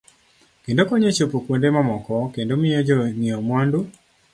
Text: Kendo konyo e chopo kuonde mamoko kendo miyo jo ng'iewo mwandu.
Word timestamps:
Kendo 0.63 0.81
konyo 0.87 1.07
e 1.11 1.15
chopo 1.17 1.37
kuonde 1.45 1.67
mamoko 1.75 2.15
kendo 2.33 2.53
miyo 2.61 2.79
jo 2.87 2.97
ng'iewo 3.17 3.41
mwandu. 3.47 3.79